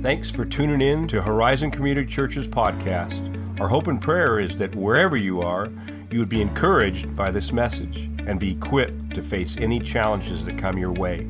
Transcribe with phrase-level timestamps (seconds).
[0.00, 3.60] Thanks for tuning in to Horizon Community Church's podcast.
[3.60, 5.72] Our hope and prayer is that wherever you are,
[6.12, 10.56] you would be encouraged by this message and be equipped to face any challenges that
[10.56, 11.26] come your way.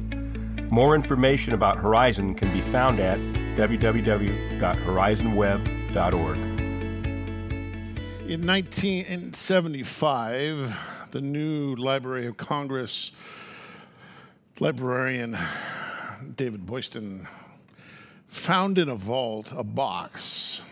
[0.70, 3.18] More information about Horizon can be found at
[3.56, 6.38] www.horizonweb.org.
[8.30, 13.12] In 1975, the new Library of Congress
[14.60, 15.38] librarian
[16.36, 17.26] David Boorstin
[18.28, 20.62] found in a vault a box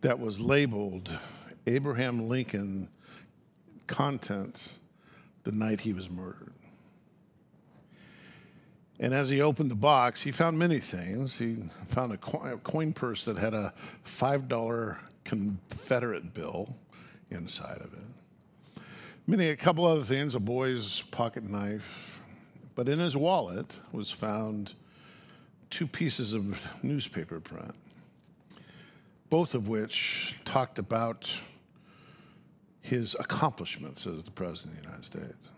[0.00, 1.16] that was labeled
[1.66, 2.88] Abraham Lincoln
[3.86, 4.78] contents
[5.44, 6.52] the night he was murdered.
[8.98, 11.38] And as he opened the box, he found many things.
[11.38, 11.56] He
[11.86, 13.74] found a coin purse that had a
[14.06, 16.74] $5 Confederate bill
[17.30, 18.82] inside of it.
[19.26, 22.22] Many, a couple other things, a boy's pocket knife.
[22.74, 24.74] But in his wallet was found
[25.70, 27.74] two pieces of newspaper print,
[29.30, 31.32] both of which talked about
[32.80, 35.50] his accomplishments as the President of the United States.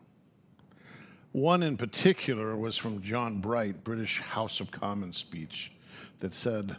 [1.32, 5.72] One in particular was from John Bright, British House of Commons speech,
[6.20, 6.76] that said,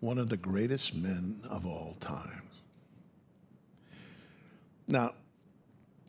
[0.00, 2.42] one of the greatest men of all time.
[4.88, 5.12] Now,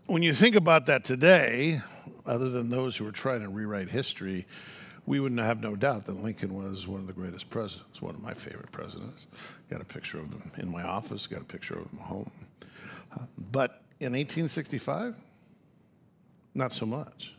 [0.07, 1.81] when you think about that today,
[2.25, 4.47] other than those who are trying to rewrite history,
[5.05, 8.21] we wouldn't have no doubt that Lincoln was one of the greatest presidents, one of
[8.21, 9.27] my favorite presidents.
[9.69, 12.31] Got a picture of him in my office, got a picture of him home.
[13.15, 15.15] Uh, but in 1865,
[16.53, 17.33] not so much.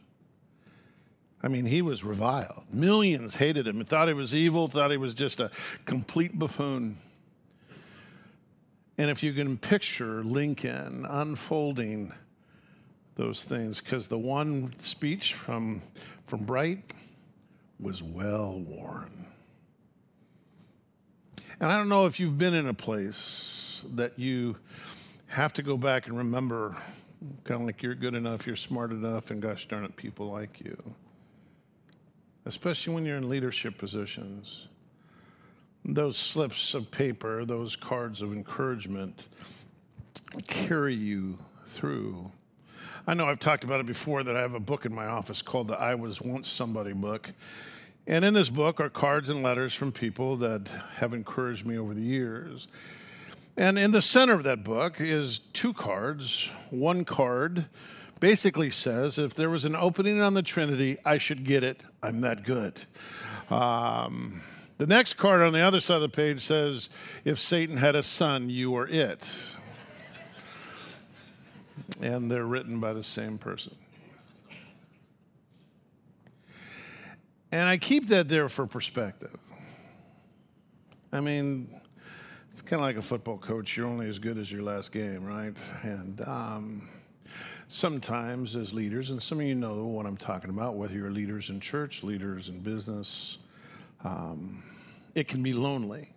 [1.43, 2.65] I mean, he was reviled.
[2.73, 5.51] Millions hated him thought he was evil, thought he was just a
[5.85, 6.99] complete buffoon.
[8.97, 12.13] And if you can picture Lincoln unfolding
[13.17, 15.83] those things, because the one speech from,
[16.27, 16.85] from Bright,
[17.83, 19.27] was well worn.
[21.61, 24.57] And I don't know if you've been in a place that you
[25.27, 26.77] have to go back and remember,
[27.45, 30.61] kind of like you're good enough, you're smart enough, and gosh darn it, people like
[30.61, 30.77] you.
[32.45, 34.69] Especially when you're in leadership positions.
[35.85, 39.27] Those slips of paper, those cards of encouragement
[40.47, 42.31] carry you through.
[43.07, 45.43] I know I've talked about it before that I have a book in my office
[45.43, 47.31] called the I Was Once Somebody book.
[48.07, 51.95] And in this book are cards and letters from people that have encouraged me over
[51.95, 52.67] the years.
[53.57, 56.51] And in the center of that book is two cards.
[56.71, 57.67] One card
[58.19, 61.81] basically says if there was an opening on the Trinity, I should get it.
[62.03, 62.81] I'm that good.
[63.51, 64.43] Um,
[64.79, 66.89] the next card on the other side of the page says
[67.25, 69.55] if Satan had a son, you were it.
[72.01, 73.77] And they're written by the same person.
[77.53, 79.37] And I keep that there for perspective.
[81.13, 81.69] I mean,
[82.51, 83.77] it's kind of like a football coach.
[83.77, 85.55] You're only as good as your last game, right?
[85.83, 86.89] And um,
[87.69, 91.51] sometimes, as leaders, and some of you know what I'm talking about, whether you're leaders
[91.51, 93.37] in church, leaders in business,
[94.03, 94.63] um,
[95.15, 96.09] it can be lonely.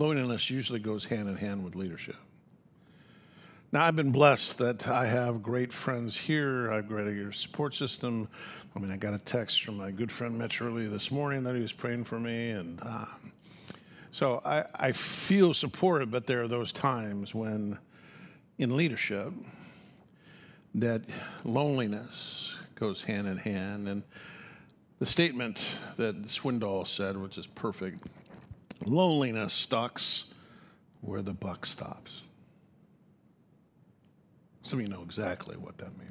[0.00, 2.16] Loneliness usually goes hand in hand with leadership.
[3.72, 6.72] Now, I've been blessed that I have great friends here.
[6.72, 8.28] I've got a great support system.
[8.74, 11.54] I mean, I got a text from my good friend Mitch earlier this morning that
[11.54, 12.50] he was praying for me.
[12.50, 13.04] And uh,
[14.10, 17.78] so I, I feel supported, but there are those times when
[18.58, 19.32] in leadership
[20.74, 21.02] that
[21.44, 23.86] loneliness goes hand in hand.
[23.86, 24.02] And
[24.98, 28.04] the statement that Swindoll said, which is perfect
[28.84, 30.24] loneliness stalks
[31.02, 32.24] where the buck stops.
[34.62, 36.10] Some of you know exactly what that means.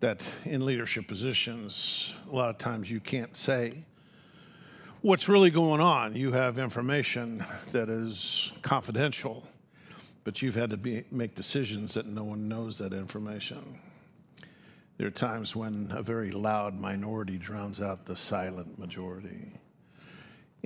[0.00, 3.84] That in leadership positions, a lot of times you can't say
[5.00, 6.14] what's really going on.
[6.14, 9.44] You have information that is confidential,
[10.24, 13.80] but you've had to be, make decisions that no one knows that information.
[14.98, 19.52] There are times when a very loud minority drowns out the silent majority.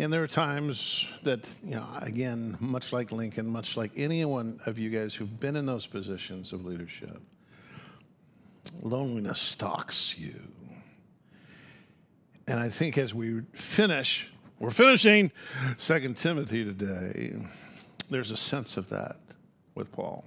[0.01, 4.59] And there are times that, you know, again, much like Lincoln, much like any one
[4.65, 7.21] of you guys who've been in those positions of leadership,
[8.81, 10.41] loneliness stalks you.
[12.49, 15.33] And I think as we finish, we're finishing
[15.77, 17.37] Second Timothy today,
[18.09, 19.17] there's a sense of that
[19.75, 20.25] with Paul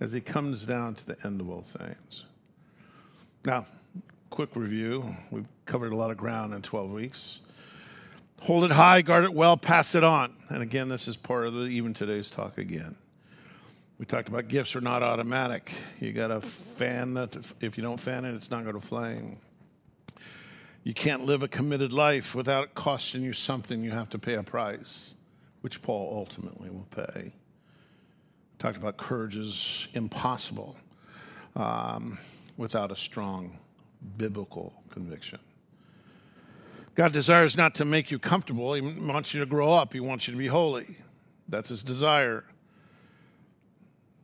[0.00, 2.24] as he comes down to the end of all things.
[3.44, 3.66] Now,
[4.30, 5.14] quick review.
[5.30, 7.40] We've covered a lot of ground in 12 weeks.
[8.44, 10.36] Hold it high, guard it well, pass it on.
[10.50, 12.94] And again, this is part of the, even today's talk again.
[13.98, 15.72] We talked about gifts are not automatic.
[15.98, 17.34] You got to fan that.
[17.62, 19.38] If you don't fan it, it's not going to flame.
[20.82, 23.82] You can't live a committed life without it costing you something.
[23.82, 25.14] You have to pay a price,
[25.62, 27.32] which Paul ultimately will pay.
[28.58, 30.76] Talked about courage is impossible
[31.56, 32.18] um,
[32.58, 33.58] without a strong
[34.18, 35.38] biblical conviction.
[36.94, 38.74] God desires not to make you comfortable.
[38.74, 39.92] He wants you to grow up.
[39.92, 40.96] He wants you to be holy.
[41.48, 42.44] That's his desire.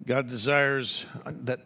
[0.06, 1.58] God desires uh, that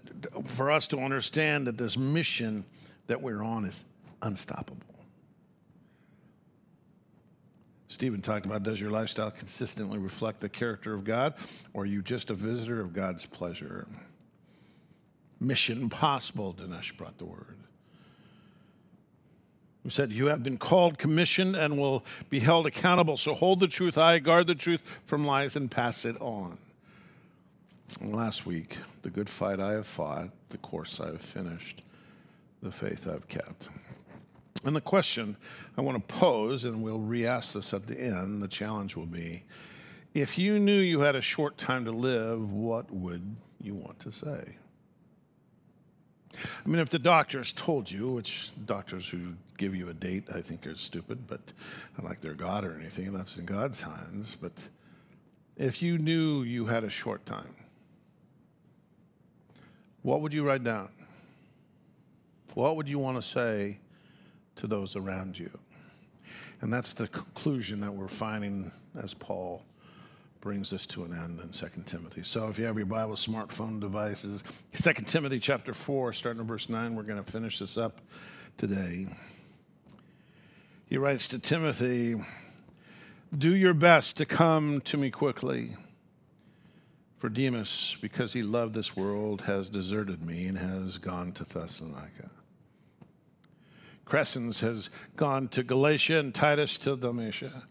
[0.46, 2.64] for us to understand that this mission
[3.06, 3.84] that we're on is
[4.22, 4.80] unstoppable.
[7.88, 11.34] Stephen talked about does your lifestyle consistently reflect the character of God,
[11.74, 13.86] or are you just a visitor of God's pleasure?
[15.38, 17.58] Mission possible, Dinesh brought the word.
[19.84, 23.16] We said, You have been called, commissioned, and will be held accountable.
[23.16, 26.58] So hold the truth high, guard the truth from lies, and pass it on.
[28.00, 31.82] And last week, the good fight I have fought, the course I have finished,
[32.62, 33.68] the faith I've kept.
[34.64, 35.36] And the question
[35.76, 39.06] I want to pose, and we'll re ask this at the end, the challenge will
[39.06, 39.42] be
[40.14, 44.12] if you knew you had a short time to live, what would you want to
[44.12, 44.54] say?
[46.64, 50.40] I mean, if the doctors told you, which doctors who give you a date I
[50.40, 51.52] think are stupid, but
[52.02, 54.36] like they're God or anything, that's in God's hands.
[54.40, 54.68] But
[55.56, 57.54] if you knew you had a short time,
[60.02, 60.90] what would you write down?
[62.54, 63.78] What would you want to say
[64.56, 65.50] to those around you?
[66.60, 68.70] And that's the conclusion that we're finding
[69.02, 69.62] as Paul
[70.44, 72.22] brings us to an end in 2 Timothy.
[72.22, 74.44] So if you have your Bible smartphone devices,
[74.78, 78.02] 2 Timothy chapter 4, starting in verse 9, we're going to finish this up
[78.58, 79.06] today.
[80.84, 82.16] He writes to Timothy,
[83.36, 85.76] Do your best to come to me quickly.
[87.16, 92.28] For Demas, because he loved this world, has deserted me and has gone to Thessalonica.
[94.04, 97.62] Crescens has gone to Galatia and Titus to Dalmatia.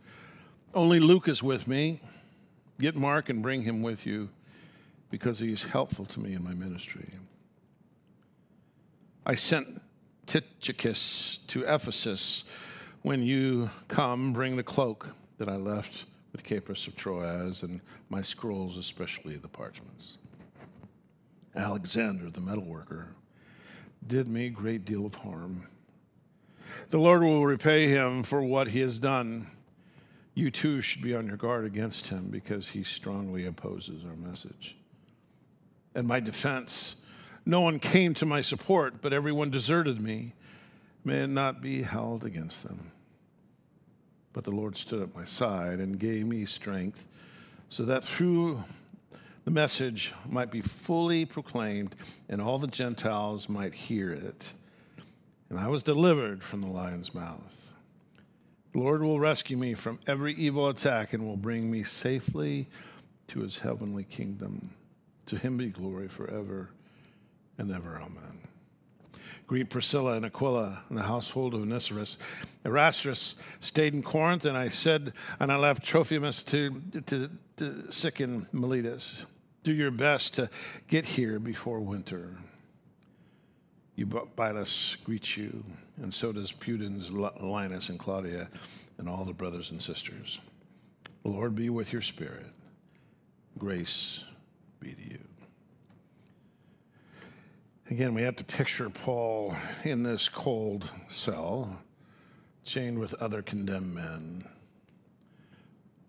[0.74, 2.02] Only Luke is with me.
[2.80, 4.30] Get Mark and bring him with you
[5.10, 7.08] because he's helpful to me in my ministry.
[9.25, 9.81] I sent
[10.25, 12.46] Tychicus to Ephesus.
[13.04, 17.80] When you come, bring the cloak that I left with Carpus of Troas and
[18.10, 20.18] my scrolls, especially the parchments.
[21.56, 23.10] Alexander, the metalworker,
[24.06, 25.68] did me a great deal of harm.
[26.90, 29.48] The Lord will repay him for what he has done
[30.34, 34.76] you too should be on your guard against him because he strongly opposes our message.
[35.96, 36.96] And my defense
[37.46, 40.34] no one came to my support, but everyone deserted me.
[41.04, 42.92] May it not be held against them.
[44.32, 47.08] But the Lord stood at my side and gave me strength
[47.68, 48.64] so that through
[49.44, 51.96] the message might be fully proclaimed
[52.30, 54.54] and all the Gentiles might hear it.
[55.50, 57.62] And I was delivered from the lion's mouth.
[58.74, 62.68] The Lord will rescue me from every evil attack and will bring me safely
[63.28, 64.72] to his heavenly kingdom.
[65.28, 66.72] To him be glory forever
[67.58, 67.96] and ever.
[67.96, 68.40] Amen.
[69.46, 72.18] Greet Priscilla and Aquila and the household of Onesimus.
[72.66, 78.22] Erastus stayed in Corinth, and I said, and I left Trophimus to, to, to sick
[78.22, 79.25] in Miletus.
[79.62, 80.50] Do your best to
[80.88, 82.38] get here before winter.
[83.96, 85.64] Eubulus greets you,
[86.01, 87.12] and so does Pudens,
[87.42, 88.50] Linus, and Claudia,
[88.98, 90.40] and all the brothers and sisters.
[91.24, 92.46] The Lord be with your spirit.
[93.58, 94.24] Grace
[94.79, 95.20] be to you.
[97.89, 101.82] Again, we have to picture Paul in this cold cell,
[102.63, 104.46] chained with other condemned men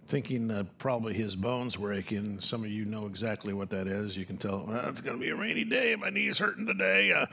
[0.07, 2.39] thinking that probably his bones were aching.
[2.41, 4.17] Some of you know exactly what that is.
[4.17, 5.97] You can tell, well, it's going to be a rainy day.
[5.97, 7.13] My knee's hurting today.
[7.13, 7.27] Uh,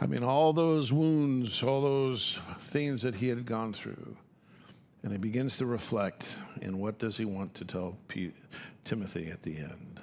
[0.00, 4.16] I mean, all those wounds, all those things that he had gone through.
[5.02, 8.32] And he begins to reflect in what does he want to tell P-
[8.84, 10.00] Timothy at the end.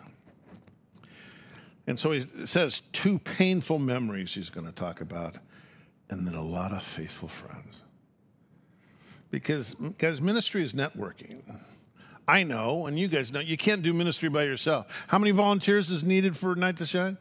[1.88, 5.38] And so he says two painful memories he's going to talk about,
[6.12, 7.82] and then a lot of faithful friends.
[9.32, 11.42] Because, guys, ministry is networking.
[12.28, 15.06] I know, and you guys know, you can't do ministry by yourself.
[15.08, 17.18] How many volunteers is needed for Night to Shine?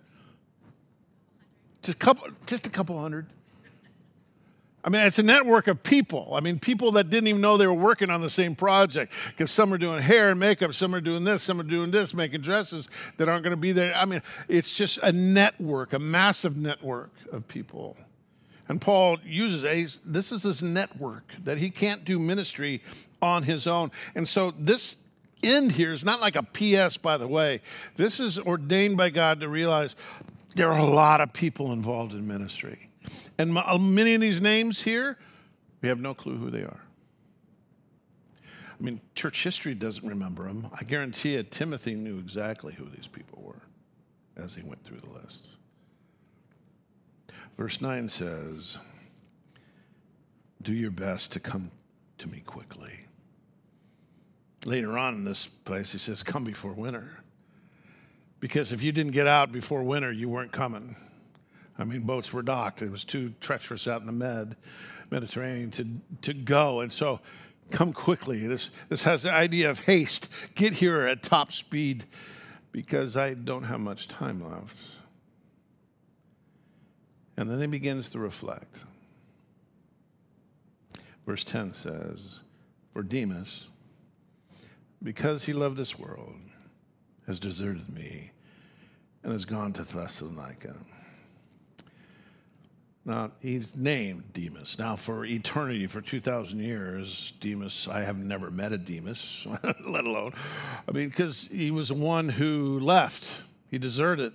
[1.83, 3.27] Just a couple, just a couple hundred.
[4.83, 6.33] I mean, it's a network of people.
[6.35, 9.51] I mean, people that didn't even know they were working on the same project because
[9.51, 12.41] some are doing hair and makeup, some are doing this, some are doing this, making
[12.41, 12.89] dresses
[13.19, 13.95] that aren't going to be there.
[13.95, 17.97] I mean, it's just a network, a massive network of people.
[18.71, 22.85] And Paul uses a, this is his network that he can't do ministry
[23.21, 23.91] on his own.
[24.15, 24.99] And so this
[25.43, 27.63] end here is not like a PS, by the way.
[27.97, 29.97] This is ordained by God to realize
[30.55, 32.89] there are a lot of people involved in ministry.
[33.39, 35.19] And uh, many of these names here
[35.83, 36.81] We have no clue who they are.
[38.45, 40.69] I mean, church history doesn't remember them.
[40.81, 43.63] I guarantee you, Timothy knew exactly who these people were
[44.41, 45.57] as he went through the list.
[47.57, 48.79] Verse 9 says,
[50.63, 51.71] Do your best to come
[52.19, 52.93] to me quickly.
[54.65, 57.23] Later on in this place, he says, Come before winter.
[58.41, 60.97] Because if you didn't get out before winter, you weren't coming.
[61.79, 62.83] I mean, boats were docked.
[62.83, 64.57] It was too treacherous out in the Med,
[65.11, 65.87] Mediterranean to,
[66.23, 66.81] to go.
[66.81, 67.21] And so,
[67.71, 68.47] come quickly.
[68.47, 70.29] This, this has the idea of haste.
[70.55, 72.05] Get here at top speed
[72.73, 74.77] because I don't have much time left.
[77.37, 78.85] And then he begins to reflect.
[81.27, 82.41] Verse 10 says,
[82.93, 83.69] For Demas,
[85.03, 86.35] because he loved this world,
[87.27, 88.33] has deserted me
[89.23, 90.75] and has gone to Thessalonica.
[93.05, 94.79] Now, he's named Demas.
[94.79, 99.47] Now, for eternity, for 2,000 years, Demas, I have never met a Demas,
[99.87, 100.35] let alone,
[100.89, 104.35] I mean, because he was the one who left, he deserted.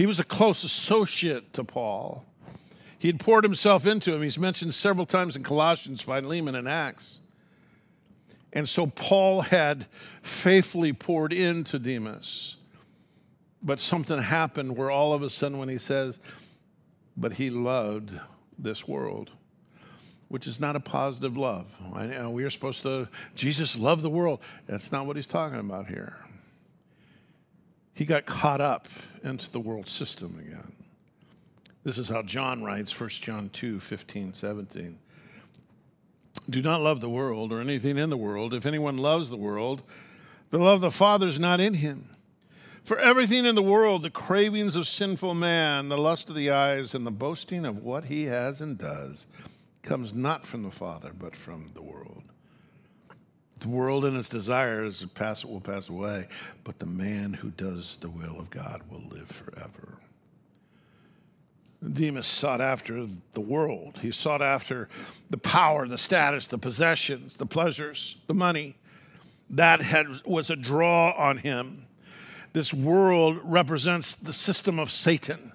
[0.00, 2.24] He was a close associate to Paul.
[2.98, 4.22] He had poured himself into him.
[4.22, 7.18] He's mentioned several times in Colossians, Philemon, and Acts.
[8.54, 9.88] And so Paul had
[10.22, 12.56] faithfully poured into Demas.
[13.62, 16.18] But something happened where all of a sudden, when he says,
[17.14, 18.18] but he loved
[18.58, 19.28] this world,
[20.28, 21.66] which is not a positive love.
[21.92, 24.40] I know we are supposed to, Jesus loved the world.
[24.66, 26.16] That's not what he's talking about here.
[28.00, 28.88] He got caught up
[29.22, 30.72] into the world system again.
[31.84, 34.98] This is how John writes, 1 John 2 15, 17.
[36.48, 38.54] Do not love the world or anything in the world.
[38.54, 39.82] If anyone loves the world,
[40.48, 42.08] the love of the Father is not in him.
[42.84, 46.94] For everything in the world, the cravings of sinful man, the lust of the eyes,
[46.94, 49.26] and the boasting of what he has and does,
[49.82, 52.29] comes not from the Father, but from the world.
[53.60, 56.26] The world and its desires pass, will pass away,
[56.64, 59.98] but the man who does the will of God will live forever.
[61.92, 63.98] Demas sought after the world.
[64.00, 64.88] He sought after
[65.28, 68.76] the power, the status, the possessions, the pleasures, the money.
[69.50, 71.86] That had, was a draw on him.
[72.52, 75.52] This world represents the system of Satan.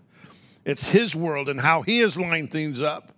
[0.64, 3.15] It's his world and how he has lined things up.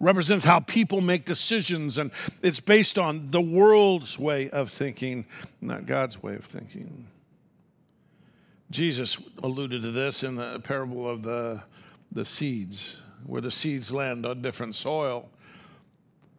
[0.00, 2.12] Represents how people make decisions, and
[2.42, 5.26] it's based on the world's way of thinking,
[5.60, 7.08] not God's way of thinking.
[8.70, 11.62] Jesus alluded to this in the parable of the
[12.12, 15.28] the seeds, where the seeds land on different soil.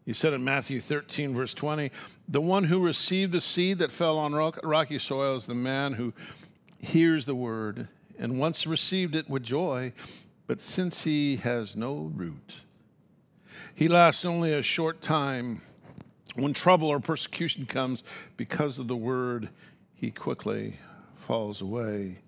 [0.05, 1.91] He said in Matthew 13, verse 20,
[2.27, 6.13] the one who received the seed that fell on rocky soil is the man who
[6.79, 7.87] hears the word
[8.17, 9.93] and once received it with joy,
[10.47, 12.61] but since he has no root,
[13.79, 15.61] he lasts only a short time.
[16.35, 18.03] When trouble or persecution comes
[18.35, 19.47] because of the word,
[19.95, 20.75] he quickly
[21.15, 22.19] falls away.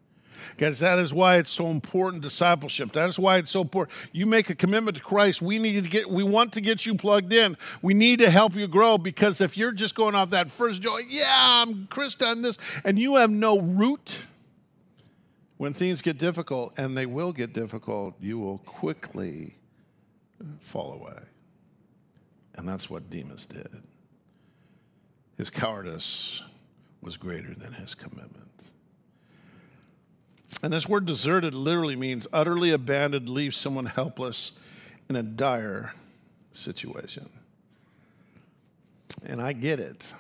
[0.56, 2.94] Guys, that is why it's so important discipleship.
[2.94, 3.98] That is why it's so important.
[4.14, 5.42] You make a commitment to Christ.
[5.42, 7.58] We need to get we want to get you plugged in.
[7.82, 11.02] We need to help you grow because if you're just going off that first joy,
[11.10, 11.28] yeah,
[11.66, 14.20] I'm Chris on this, and you have no root,
[15.58, 19.58] when things get difficult, and they will get difficult, you will quickly
[20.62, 21.24] fall away.
[22.56, 23.70] And that's what Demas did.
[25.38, 26.44] His cowardice
[27.02, 28.48] was greater than his commitment.
[30.64, 34.60] And this word deserted literally means utterly abandoned, leave someone helpless
[35.10, 35.94] in a dire
[36.52, 37.30] situation.
[39.26, 40.14] And I get it.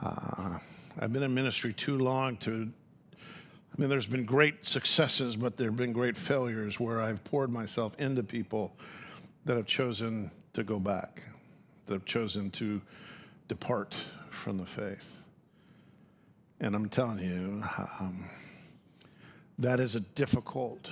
[0.00, 0.58] Uh,
[1.00, 2.70] I've been in ministry too long to.
[3.18, 7.50] I mean, there's been great successes, but there have been great failures where I've poured
[7.50, 8.76] myself into people
[9.46, 11.22] that have chosen to go back,
[11.86, 12.80] that have chosen to
[13.48, 13.96] depart
[14.30, 15.22] from the faith.
[16.60, 17.62] And I'm telling you,
[18.00, 18.28] um,
[19.58, 20.90] that is a difficult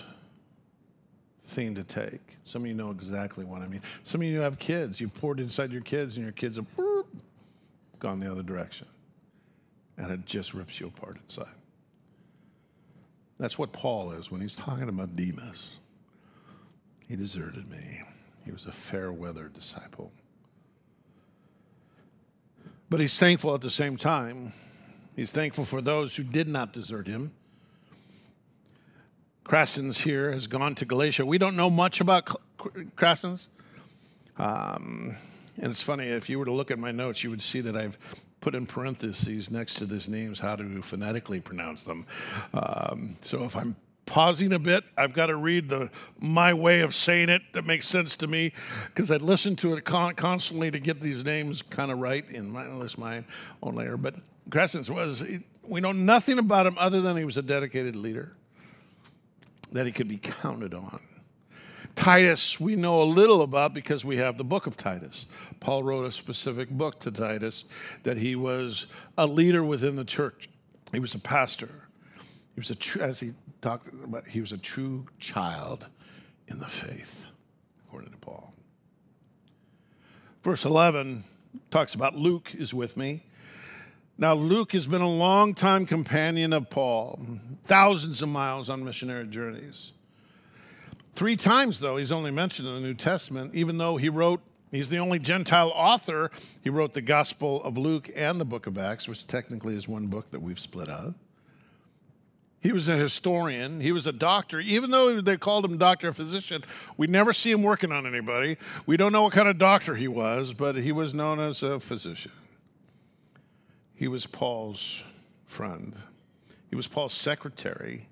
[1.44, 2.36] thing to take.
[2.44, 3.82] Some of you know exactly what I mean.
[4.02, 5.00] Some of you have kids.
[5.00, 6.66] You've poured inside your kids, and your kids have
[7.98, 8.86] gone the other direction.
[9.96, 11.52] And it just rips you apart inside.
[13.38, 15.76] That's what Paul is when he's talking about Demas.
[17.08, 18.02] He deserted me.
[18.44, 20.12] He was a fair weather disciple.
[22.88, 24.52] But he's thankful at the same time.
[25.14, 27.32] He's thankful for those who did not desert him.
[29.44, 31.26] Crescens here has gone to Galatia.
[31.26, 32.26] We don't know much about
[32.96, 33.48] Crescens.
[34.38, 35.16] Um,
[35.60, 37.76] and it's funny, if you were to look at my notes, you would see that
[37.76, 37.98] I've
[38.40, 42.06] put in parentheses next to these names how to phonetically pronounce them.
[42.54, 43.76] Um, so if I'm
[44.10, 44.82] pausing a bit.
[44.98, 45.88] I've got to read the
[46.18, 48.52] my way of saying it that makes sense to me
[48.86, 52.50] because I'd listen to it con- constantly to get these names kind of right in
[52.50, 53.22] my, least my
[53.62, 53.96] own layer.
[53.96, 54.16] But
[54.48, 55.22] Crescens was,
[55.68, 58.32] we know nothing about him other than he was a dedicated leader,
[59.70, 60.98] that he could be counted on.
[61.94, 65.26] Titus, we know a little about because we have the book of Titus.
[65.60, 67.64] Paul wrote a specific book to Titus
[68.02, 68.86] that he was
[69.16, 70.48] a leader within the church.
[70.90, 71.70] He was a pastor.
[72.54, 75.86] He was a true, as he talked about, he was a true child
[76.48, 77.26] in the faith,
[77.86, 78.52] according to Paul.
[80.42, 81.22] Verse 11
[81.70, 83.22] talks about Luke is with me.
[84.18, 87.18] Now, Luke has been a long time companion of Paul,
[87.66, 89.92] thousands of miles on missionary journeys.
[91.14, 94.40] Three times, though, he's only mentioned in the New Testament, even though he wrote,
[94.70, 96.30] he's the only Gentile author.
[96.62, 100.06] He wrote the Gospel of Luke and the book of Acts, which technically is one
[100.06, 101.14] book that we've split out.
[102.60, 103.80] He was a historian.
[103.80, 104.60] He was a doctor.
[104.60, 106.62] Even though they called him doctor physician,
[106.96, 108.58] we never see him working on anybody.
[108.84, 111.80] We don't know what kind of doctor he was, but he was known as a
[111.80, 112.32] physician.
[113.94, 115.02] He was Paul's
[115.46, 115.94] friend.
[116.68, 118.08] He was Paul's secretary,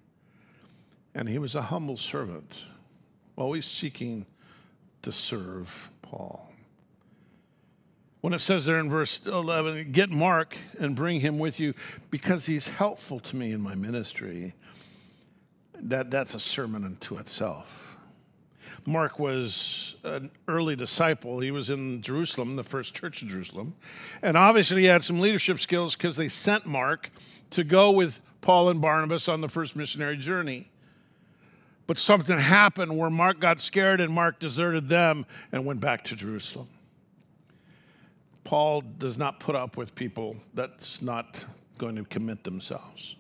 [1.14, 2.64] and he was a humble servant
[3.38, 4.26] always seeking
[5.02, 6.48] to serve Paul.
[8.21, 11.73] When it says there in verse 11, get Mark and bring him with you
[12.11, 14.55] because he's helpful to me in my ministry,
[15.75, 17.97] that, that's a sermon unto itself.
[18.85, 21.41] Mark was an early disciple.
[21.41, 23.75] He was in Jerusalem, the first church of Jerusalem.
[24.23, 27.11] And obviously, he had some leadership skills because they sent Mark
[27.51, 30.71] to go with Paul and Barnabas on the first missionary journey.
[31.87, 36.17] But something happened where Mark got scared and Mark deserted them and went back to
[36.17, 36.69] Jerusalem.
[38.49, 41.45] Paul does not put up with people that's not
[41.76, 43.17] going to commit themselves.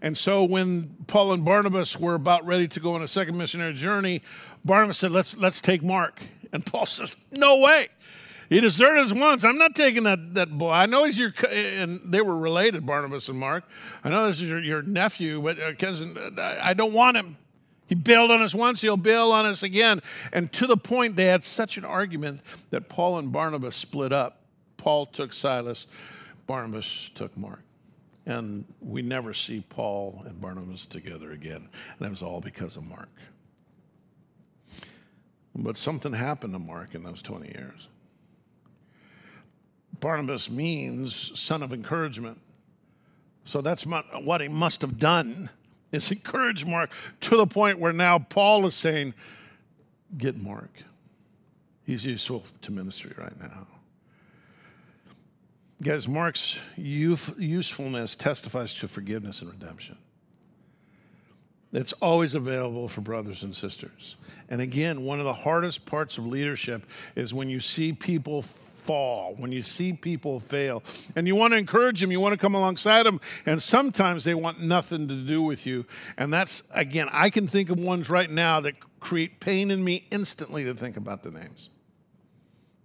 [0.00, 3.72] And so when Paul and Barnabas were about ready to go on a second missionary
[3.72, 4.22] journey,
[4.64, 6.22] Barnabas said, Let's, let's take Mark.
[6.52, 7.88] And Paul says, No way.
[8.48, 9.42] He deserted us once.
[9.42, 10.70] I'm not taking that, that boy.
[10.70, 13.64] I know he's your, and they were related, Barnabas and Mark.
[14.04, 17.36] I know this is your, your nephew, but uh, cousin, I don't want him.
[17.88, 20.00] He bailed on us once, he'll bail on us again.
[20.32, 24.39] And to the point, they had such an argument that Paul and Barnabas split up.
[24.80, 25.86] Paul took Silas,
[26.46, 27.60] Barnabas took Mark.
[28.24, 31.56] And we never see Paul and Barnabas together again.
[31.56, 33.10] And that was all because of Mark.
[35.54, 37.88] But something happened to Mark in those 20 years.
[40.00, 42.40] Barnabas means son of encouragement.
[43.44, 45.50] So that's what he must have done
[45.92, 46.90] is encourage Mark
[47.20, 49.12] to the point where now Paul is saying,
[50.16, 50.70] Get Mark.
[51.84, 53.66] He's useful to ministry right now.
[55.82, 59.96] Guys, Mark's usefulness testifies to forgiveness and redemption.
[61.72, 64.16] It's always available for brothers and sisters.
[64.50, 69.34] And again, one of the hardest parts of leadership is when you see people fall,
[69.38, 70.82] when you see people fail.
[71.16, 74.34] And you want to encourage them, you want to come alongside them, and sometimes they
[74.34, 75.86] want nothing to do with you.
[76.18, 80.06] And that's, again, I can think of ones right now that create pain in me
[80.10, 81.70] instantly to think about the names.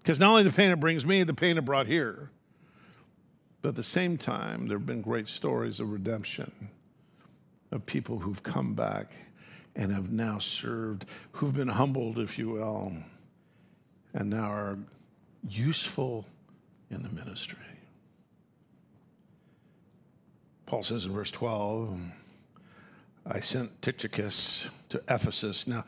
[0.01, 2.29] Because not only the pain it brings me, the pain it brought here.
[3.65, 6.69] But at the same time, there have been great stories of redemption,
[7.71, 9.15] of people who've come back
[9.75, 12.93] and have now served, who've been humbled, if you will,
[14.13, 14.77] and now are
[15.49, 16.27] useful
[16.91, 17.57] in the ministry.
[20.67, 21.99] Paul says in verse 12,
[23.25, 25.65] I sent Tychicus to Ephesus.
[25.65, 25.85] Now,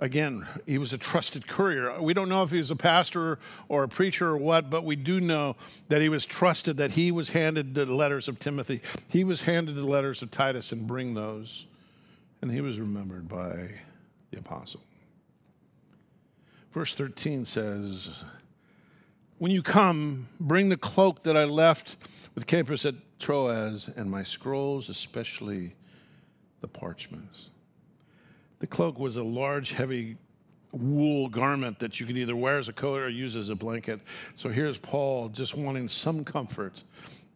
[0.00, 2.00] again, he was a trusted courier.
[2.00, 4.96] We don't know if he was a pastor or a preacher or what, but we
[4.96, 5.56] do know
[5.88, 8.80] that he was trusted, that he was handed the letters of Timothy.
[9.10, 11.66] He was handed the letters of Titus and bring those.
[12.42, 13.68] And he was remembered by
[14.30, 14.80] the apostle.
[16.72, 18.22] Verse 13 says,
[19.38, 21.96] when you come, bring the cloak that I left
[22.34, 25.74] with Carpus at Troas and my scrolls, especially
[26.60, 27.49] the parchments.
[28.60, 30.16] The cloak was a large, heavy
[30.72, 34.00] wool garment that you could either wear as a coat or use as a blanket.
[34.36, 36.84] So here's Paul just wanting some comfort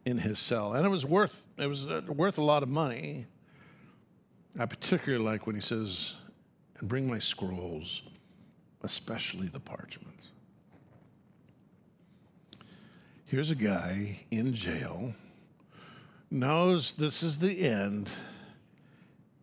[0.04, 3.26] in his cell, and it was worth it was uh, worth a lot of money.
[4.58, 6.12] I particularly like when he says,
[6.78, 8.02] "And bring my scrolls,
[8.82, 10.28] especially the parchments."
[13.24, 15.14] Here's a guy in jail,
[16.30, 18.12] knows this is the end,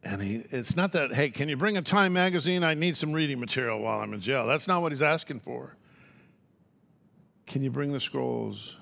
[0.03, 2.63] and he, it's not that, hey, can you bring a Time magazine?
[2.63, 4.47] I need some reading material while I'm in jail.
[4.47, 5.75] That's not what he's asking for.
[7.45, 8.77] Can you bring the scrolls?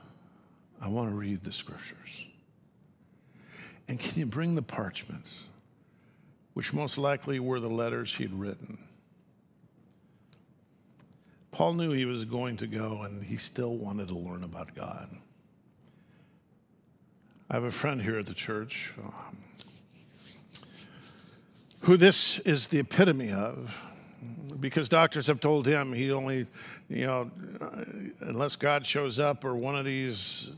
[0.82, 2.24] I want to read the scriptures.
[3.88, 5.50] And can you bring the parchments?
[6.60, 8.78] which most likely were the letters he'd written.
[11.52, 15.10] Paul knew he was going to go, and he still wanted to learn about God.
[17.50, 19.38] I have a friend here at the church um,
[21.82, 23.86] who this is the epitome of
[24.60, 26.46] because doctors have told him he only,
[26.90, 27.32] you know,
[28.22, 30.56] unless God shows up or one of these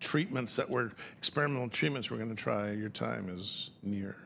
[0.00, 4.16] treatments that were experimental treatments we're going to try, your time is near.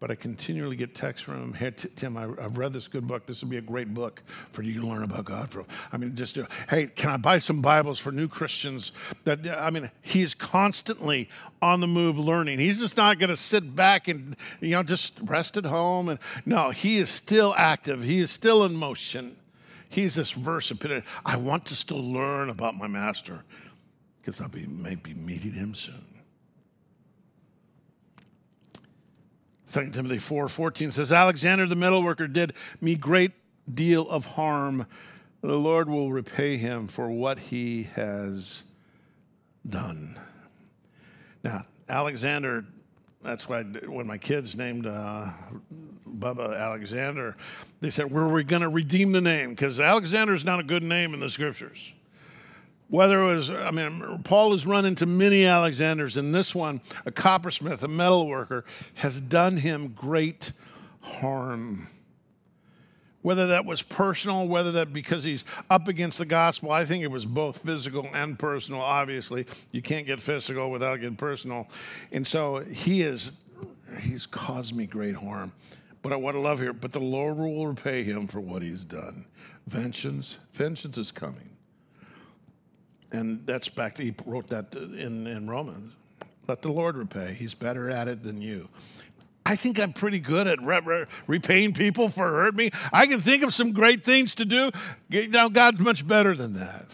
[0.00, 1.52] But I continually get texts from him.
[1.54, 3.26] Hey, Tim, I, have read this good book.
[3.26, 5.66] This would be a great book for you to learn about God from.
[5.92, 8.92] I mean, just, uh, hey, can I buy some Bibles for new Christians?
[9.24, 11.28] That I mean, he's constantly
[11.62, 12.58] on the move learning.
[12.58, 16.08] He's just not going to sit back and, you know, just rest at home.
[16.08, 18.02] And no, he is still active.
[18.02, 19.36] He is still in motion.
[19.88, 20.72] He's this verse
[21.24, 23.44] I want to still learn about my master
[24.20, 26.13] because I'll be maybe meeting him soon.
[29.74, 33.32] 2 Timothy 4 14 says, Alexander the metalworker did me great
[33.72, 34.86] deal of harm.
[35.40, 38.62] The Lord will repay him for what he has
[39.68, 40.16] done.
[41.42, 42.64] Now, Alexander,
[43.20, 45.30] that's why when my kids named uh,
[46.08, 47.34] Bubba Alexander,
[47.80, 49.50] they said, Were we going to redeem the name?
[49.50, 51.92] Because Alexander is not a good name in the scriptures.
[52.88, 57.10] Whether it was, I mean, Paul has run into many Alexanders, and this one, a
[57.10, 60.52] coppersmith, a metal worker, has done him great
[61.00, 61.88] harm.
[63.22, 67.10] Whether that was personal, whether that because he's up against the gospel, I think it
[67.10, 69.46] was both physical and personal, obviously.
[69.72, 71.70] You can't get physical without getting personal.
[72.12, 73.32] And so he is,
[74.00, 75.52] he's caused me great harm.
[76.02, 79.24] But I love here, but the Lord will repay him for what he's done.
[79.66, 81.53] Vengeance, vengeance is coming.
[83.14, 85.92] And that's back, to, he wrote that in, in Romans.
[86.48, 87.32] Let the Lord repay.
[87.32, 88.68] He's better at it than you.
[89.46, 92.70] I think I'm pretty good at re- re- repaying people for hurt me.
[92.92, 94.70] I can think of some great things to do.
[95.28, 96.86] Now, God's much better than that.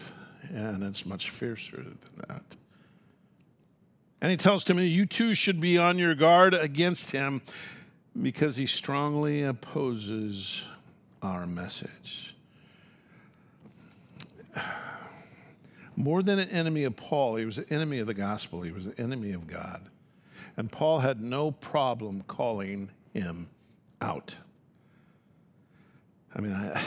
[0.53, 2.43] And it's much fiercer than that.
[4.21, 7.41] And he tells Timothy, You too should be on your guard against him
[8.21, 10.67] because he strongly opposes
[11.23, 12.35] our message
[15.95, 18.87] more than an enemy of Paul, he was an enemy of the gospel, he was
[18.87, 19.81] an enemy of God.
[20.57, 23.49] And Paul had no problem calling him
[24.01, 24.35] out.
[26.35, 26.81] I mean, I,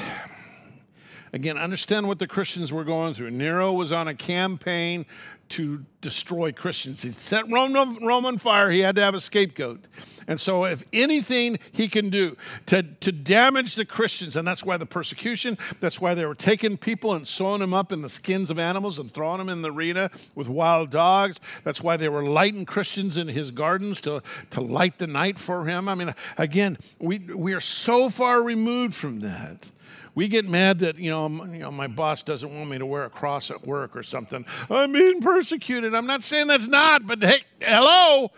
[1.34, 3.32] again, understand what the Christians were going through.
[3.32, 5.04] Nero was on a campaign
[5.48, 7.02] to destroy Christians.
[7.02, 8.70] He set Rome, Rome on fire.
[8.70, 9.84] He had to have a scapegoat.
[10.28, 14.76] And so, if anything he can do to, to damage the Christians, and that's why
[14.76, 18.48] the persecution, that's why they were taking people and sewing them up in the skins
[18.48, 21.40] of animals and throwing them in the arena with wild dogs.
[21.64, 25.66] That's why they were lighting Christians in his gardens to, to light the night for
[25.66, 25.88] him.
[25.88, 29.70] I mean, again, we, we are so far removed from that.
[30.14, 33.04] We get mad that, you know, you know, my boss doesn't want me to wear
[33.04, 34.46] a cross at work or something.
[34.70, 35.94] I'm being persecuted.
[35.94, 38.30] I'm not saying that's not, but hey, hello.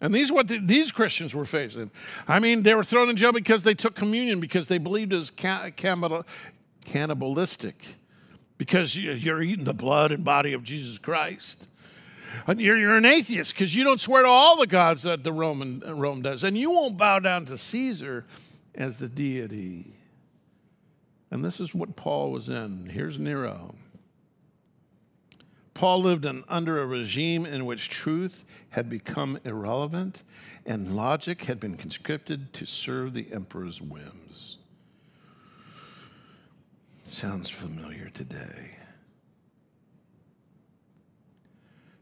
[0.00, 1.90] And these what the, these Christians were facing.
[2.26, 5.16] I mean, they were thrown in jail because they took communion because they believed it
[5.16, 6.24] was cannibalistic,
[8.56, 11.68] because you're eating the blood and body of Jesus Christ.
[12.46, 15.32] And you're, you're an atheist because you don't swear to all the gods that the
[15.32, 18.24] Roman Rome does, and you won't bow down to Caesar
[18.74, 19.94] as the deity.
[21.30, 22.88] And this is what Paul was in.
[22.90, 23.74] Here's Nero.
[25.74, 30.24] Paul lived in, under a regime in which truth had become irrelevant
[30.66, 34.56] and logic had been conscripted to serve the emperor's whims.
[37.04, 38.76] Sounds familiar today.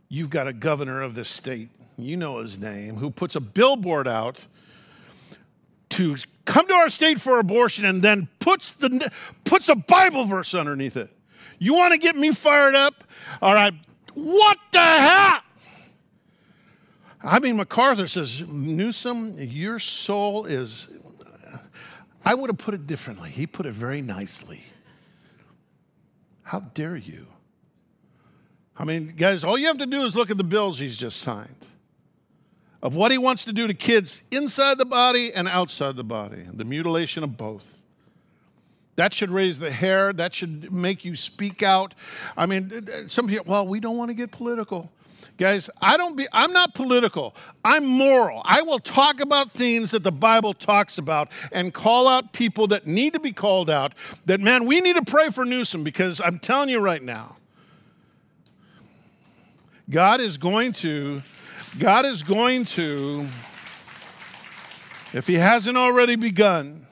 [0.09, 4.09] You've got a governor of this state, you know his name, who puts a billboard
[4.09, 4.47] out
[5.90, 9.11] to come to our state for abortion and then puts, the,
[9.44, 11.11] puts a Bible verse underneath it.
[11.59, 13.05] You want to get me fired up?
[13.40, 13.75] All right,
[14.14, 15.40] what the hell?
[17.22, 21.01] I mean, MacArthur says, Newsom, your soul is.
[22.25, 23.31] I would have put it differently.
[23.31, 24.64] He put it very nicely.
[26.42, 27.27] How dare you?
[28.77, 31.18] I mean, guys, all you have to do is look at the bills he's just
[31.20, 31.66] signed
[32.87, 36.46] of what he wants to do to kids inside the body and outside the body,
[36.53, 37.75] the mutilation of both.
[38.94, 40.12] That should raise the hair.
[40.12, 41.96] That should make you speak out.
[42.37, 42.70] I mean,
[43.09, 44.92] some people, well, we don't want to get political.
[45.37, 47.35] Guys, I don't be I'm not political.
[47.64, 48.40] I'm moral.
[48.44, 52.87] I will talk about things that the Bible talks about and call out people that
[52.87, 53.94] need to be called out.
[54.27, 57.37] That man, we need to pray for Newsom because I'm telling you right now,
[59.90, 61.22] God is going to
[61.79, 63.27] God is going to
[65.12, 66.87] If he hasn't already begun,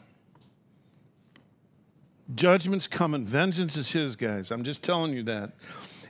[2.34, 3.26] judgment's coming.
[3.26, 4.50] Vengeance is his, guys.
[4.50, 5.52] I'm just telling you that.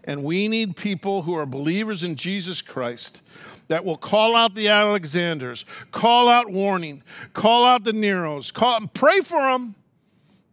[0.05, 3.23] And we need people who are believers in Jesus Christ
[3.69, 9.21] that will call out the Alexanders, call out warning, call out the Neros, call, pray
[9.21, 9.75] for them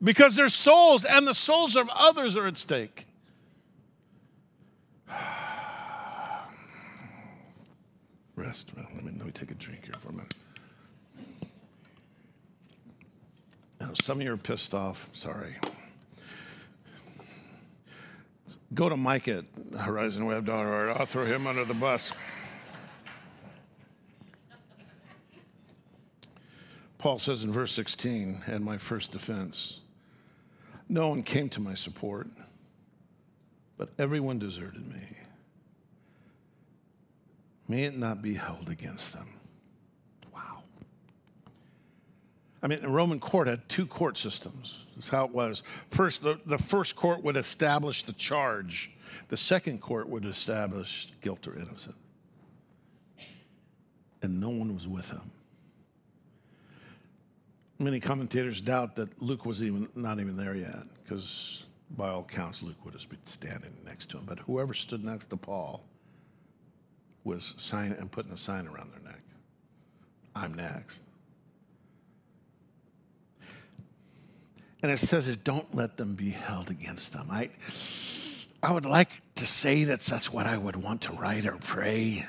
[0.02, 3.06] because their souls and the souls of others are at stake.
[8.42, 8.72] Rest.
[8.76, 10.34] Let me, let me take a drink here for a minute.
[13.80, 15.08] Now, some of you are pissed off.
[15.14, 15.56] Sorry.
[18.74, 20.98] Go to Mike at horizonweb.org.
[20.98, 22.14] I'll throw him under the bus.
[26.98, 29.82] Paul says in verse 16, and my first defense,
[30.90, 32.28] no one came to my support,
[33.78, 35.21] but everyone deserted me.
[37.72, 39.30] May it not be held against them.
[40.34, 40.64] Wow.
[42.62, 44.84] I mean, the Roman court had two court systems.
[44.94, 45.64] That's how it was.
[45.88, 48.92] First, the, the first court would establish the charge,
[49.30, 51.96] the second court would establish guilt or innocent.
[54.22, 55.32] And no one was with him.
[57.80, 62.62] Many commentators doubt that Luke was even not even there yet, because by all counts,
[62.62, 64.26] Luke would have been standing next to him.
[64.28, 65.86] But whoever stood next to Paul
[67.24, 69.22] was sign and putting a sign around their neck.
[70.36, 71.04] I'm next.
[74.84, 77.28] And it says it don't let them be held against them.
[77.30, 77.50] I,
[78.64, 82.24] I would like to say that that's what I would want to write or pray.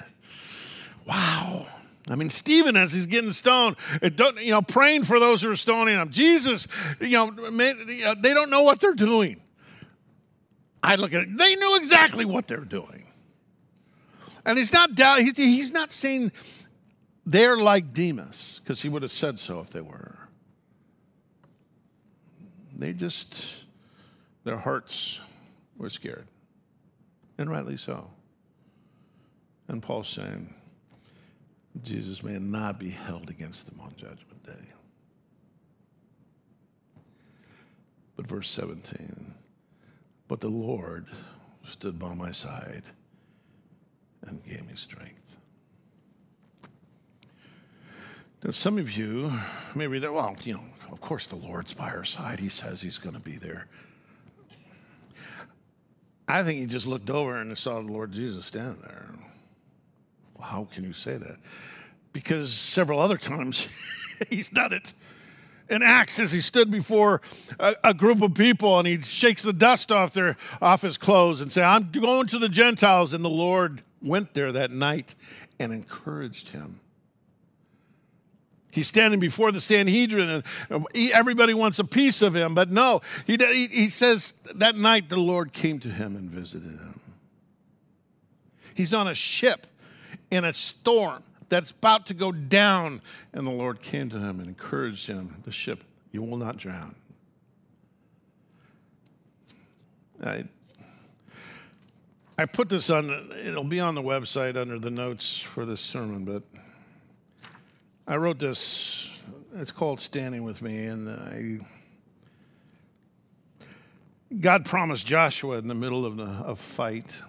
[1.07, 1.67] Wow.
[2.11, 5.95] I mean, Stephen, as he's getting stoned, you know, praying for those who are stoning
[5.95, 6.11] him.
[6.11, 6.67] Jesus,
[7.01, 9.41] you know, they don't know what they're doing.
[10.83, 13.02] I look at it, they knew exactly what they're doing.
[14.45, 16.33] And he's not doubt, he's not saying
[17.25, 20.19] they're like Demas, because he would have said so if they were.
[22.77, 23.65] They just,
[24.43, 25.21] their hearts
[25.77, 26.27] were scared,
[27.39, 28.11] and rightly so.
[29.69, 30.53] And Paul's saying,
[31.83, 34.69] Jesus may not be held against them on Judgment Day.
[38.17, 39.33] But verse 17,
[40.27, 41.07] but the Lord
[41.65, 42.83] stood by my side
[44.27, 45.37] and gave me strength.
[48.45, 49.33] Now, some of you
[49.75, 52.41] may read that, well, you know, of course the Lord's by our side.
[52.41, 53.69] He says he's going to be there.
[56.27, 59.11] I think he just looked over and saw the Lord Jesus standing there.
[60.37, 61.37] Well, how can you say that?
[62.13, 63.69] Because several other times
[64.29, 64.93] he's done it.
[65.71, 67.23] In Acts, as he stood before
[67.61, 71.41] a, a, group of people and he shakes the dust off their off his clothes
[71.41, 75.15] and say, "I'm going to the Gentiles," and the Lord went there that night
[75.59, 76.81] and encouraged him.
[78.73, 83.37] He's standing before the Sanhedrin and everybody wants a piece of him, but no, he,
[83.71, 87.01] he says that night the Lord came to him and visited him.
[88.75, 89.67] He's on a ship
[90.31, 93.03] in a storm that's about to go down,
[93.35, 96.95] and the Lord came to him and encouraged him the ship, you will not drown.
[100.25, 100.45] I,
[102.43, 106.25] I put this on, it'll be on the website under the notes for this sermon,
[106.25, 106.43] but
[108.05, 109.23] I wrote this.
[109.55, 111.61] It's called Standing with Me, and I.
[114.41, 117.23] God promised Joshua in the middle of a fight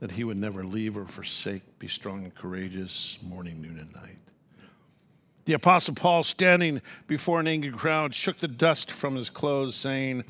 [0.00, 4.16] that he would never leave or forsake, be strong and courageous, morning, noon, and night.
[5.44, 10.24] The Apostle Paul, standing before an angry crowd, shook the dust from his clothes, saying,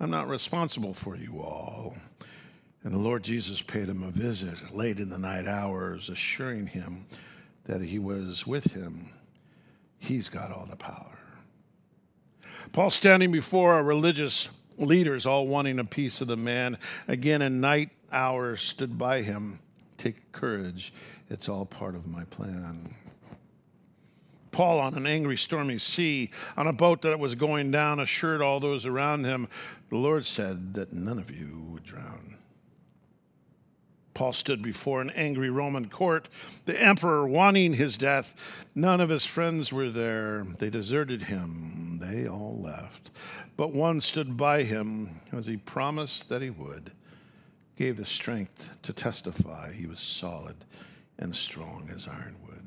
[0.00, 1.94] I'm not responsible for you all.
[2.84, 7.06] And the Lord Jesus paid him a visit late in the night hours, assuring him
[7.64, 9.10] that he was with him,
[9.98, 11.18] he's got all the power.
[12.72, 17.60] Paul standing before our religious leaders, all wanting a piece of the man, again in
[17.60, 19.60] night hours stood by him.
[19.96, 20.92] Take courage,
[21.28, 22.94] it's all part of my plan.
[24.50, 28.60] Paul on an angry, stormy sea, on a boat that was going down, assured all
[28.60, 29.48] those around him,
[29.90, 32.37] the Lord said that none of you would drown.
[34.18, 36.28] Paul stood before an angry Roman court,
[36.64, 38.66] the emperor wanting his death.
[38.74, 40.44] None of his friends were there.
[40.58, 42.00] They deserted him.
[42.02, 43.12] They all left.
[43.56, 46.90] But one stood by him as he promised that he would,
[47.76, 50.56] gave the strength to testify he was solid
[51.20, 52.66] and strong as ironwood.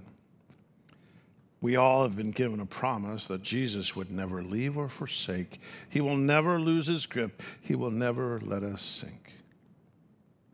[1.60, 5.60] We all have been given a promise that Jesus would never leave or forsake.
[5.90, 7.44] He will never lose his grip.
[7.60, 9.34] He will never let us sink.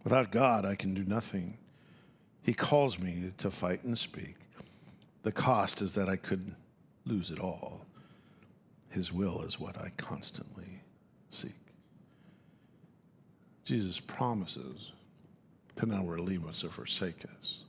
[0.08, 1.58] Without God, I can do nothing.
[2.41, 4.36] He calls me to fight and speak.
[5.24, 6.56] The cost is that I could
[7.06, 7.86] lose it all.
[8.89, 10.82] His will is what I constantly
[11.30, 11.60] seek.
[13.65, 14.93] Jesus promises
[15.76, 17.65] to never leave us or forsake us.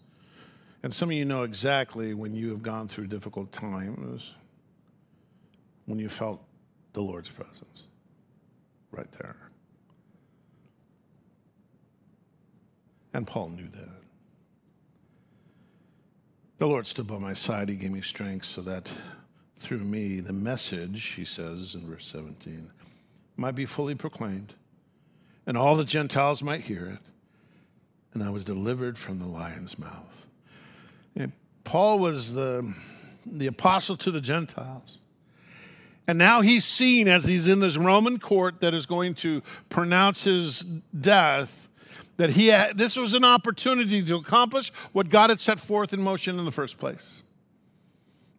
[0.84, 4.34] And some of you know exactly when you have gone through difficult times,
[5.86, 6.40] when you felt
[6.92, 7.82] the Lord's presence
[8.92, 9.47] right there.
[13.14, 14.02] And Paul knew that.
[16.58, 17.68] The Lord stood by my side.
[17.68, 18.92] He gave me strength so that
[19.58, 22.70] through me the message, he says in verse 17,
[23.36, 24.54] might be fully proclaimed,
[25.46, 26.98] and all the Gentiles might hear it.
[28.12, 30.26] And I was delivered from the lion's mouth.
[31.14, 32.74] And Paul was the,
[33.24, 34.98] the apostle to the Gentiles.
[36.08, 40.24] And now he's seen as he's in this Roman court that is going to pronounce
[40.24, 40.60] his
[40.98, 41.67] death
[42.18, 46.02] that he had, this was an opportunity to accomplish what God had set forth in
[46.02, 47.22] motion in the first place.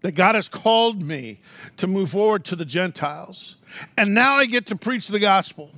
[0.01, 1.39] That God has called me
[1.77, 3.55] to move forward to the Gentiles.
[3.97, 5.71] And now I get to preach the gospel.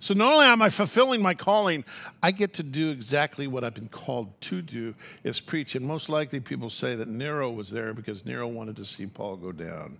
[0.00, 1.84] So not only am I fulfilling my calling,
[2.22, 5.74] I get to do exactly what I've been called to do is preach.
[5.74, 9.36] And most likely people say that Nero was there because Nero wanted to see Paul
[9.36, 9.98] go down,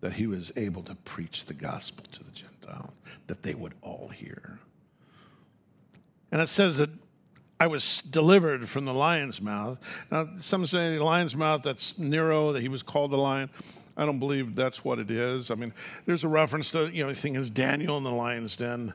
[0.00, 2.90] that he was able to preach the gospel to the Gentiles,
[3.28, 4.58] that they would all hear.
[6.32, 6.90] And it says that
[7.60, 9.78] I was delivered from the lion's mouth.
[10.10, 13.50] Now, some say the lion's mouth, that's Nero, that he was called the lion.
[13.96, 15.50] I don't believe that's what it is.
[15.50, 15.72] I mean,
[16.06, 18.94] there's a reference to, you know, the thing is Daniel in the lion's den.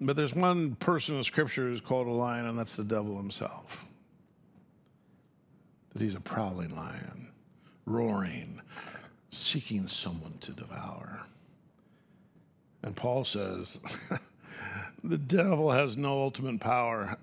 [0.00, 3.84] But there's one person in Scripture who's called a lion, and that's the devil himself.
[5.92, 7.28] That he's a prowling lion,
[7.84, 8.62] roaring,
[9.30, 11.20] seeking someone to devour.
[12.82, 13.78] And Paul says,
[15.04, 17.16] The devil has no ultimate power.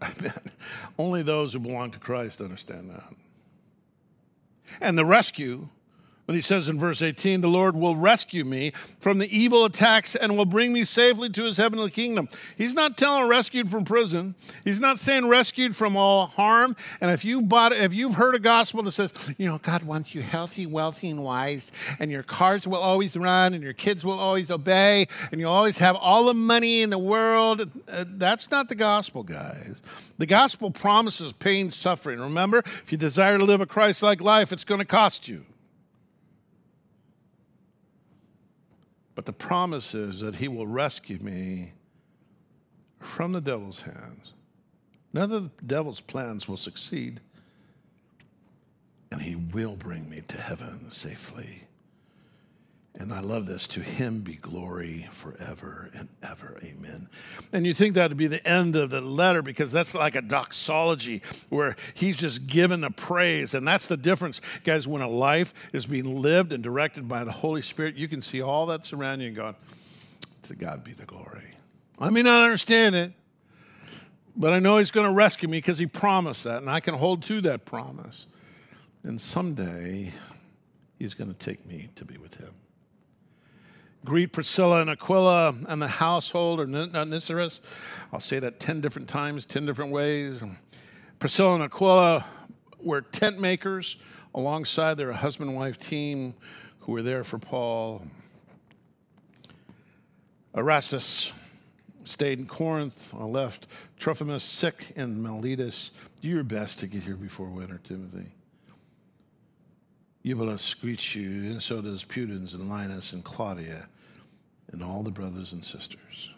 [1.00, 3.14] Only those who belong to Christ understand that.
[4.82, 5.70] And the rescue
[6.30, 10.14] when he says in verse 18, the Lord will rescue me from the evil attacks
[10.14, 12.30] and will bring me safely to his heavenly kingdom.
[12.56, 14.36] He's not telling rescued from prison.
[14.64, 16.76] He's not saying rescued from all harm.
[17.02, 20.14] And if you bought if you've heard a gospel that says, you know, God wants
[20.14, 24.20] you healthy, wealthy, and wise, and your cars will always run, and your kids will
[24.20, 28.70] always obey, and you'll always have all the money in the world, uh, that's not
[28.70, 29.82] the gospel, guys.
[30.20, 32.20] The gospel promises pain, suffering.
[32.20, 35.44] Remember, if you desire to live a Christ like life, it's going to cost you.
[39.20, 41.74] But the promise is that he will rescue me
[43.02, 44.32] from the devil's hands.
[45.12, 47.20] None of the devil's plans will succeed,
[49.12, 51.64] and he will bring me to heaven safely.
[53.00, 56.58] And I love this to him be glory forever and ever.
[56.62, 57.08] Amen.
[57.54, 60.22] And you think that would be the end of the letter because that's like a
[60.22, 63.54] doxology where he's just given the praise.
[63.54, 64.86] And that's the difference, guys.
[64.86, 68.42] When a life is being lived and directed by the Holy Spirit, you can see
[68.42, 69.56] all that's around you and go,
[70.44, 71.56] to God be the glory.
[72.00, 73.14] I may not understand it,
[74.36, 76.96] but I know he's going to rescue me because he promised that, and I can
[76.96, 78.28] hold to that promise.
[79.04, 80.12] And someday
[80.98, 82.54] he's going to take me to be with him.
[84.10, 87.62] Greet Priscilla and Aquila and the household of Onesimus.
[87.64, 87.68] Uh,
[88.12, 90.44] I'll say that 10 different times, 10 different ways.
[91.20, 92.26] Priscilla and Aquila
[92.80, 93.98] were tent makers
[94.34, 96.34] alongside their husband and wife team
[96.80, 98.02] who were there for Paul.
[100.56, 101.32] Erastus
[102.04, 103.14] stayed in Corinth.
[103.14, 103.68] I left
[104.00, 105.92] Trophimus sick in Miletus.
[106.20, 108.32] Do your best to get here before winter, Timothy.
[110.24, 113.88] Eubulus greets you, and so does Pudens and Linus and Claudia
[114.72, 116.32] and all the brothers and sisters.